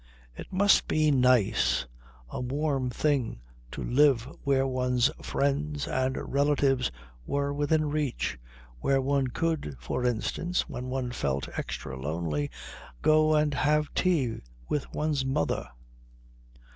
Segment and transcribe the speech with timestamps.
[0.35, 1.85] It must be nice,
[2.27, 6.89] a warm thing to live where one's friends and relatives
[7.27, 8.39] were within reach,
[8.79, 12.49] where one could, for instance, when one felt extra lonely
[13.03, 15.69] go and have tea with one's mother....